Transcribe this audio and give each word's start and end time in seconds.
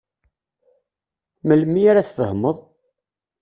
Melmi 1.47 1.81
ara 1.89 2.07
tfehmeḍ? 2.07 2.57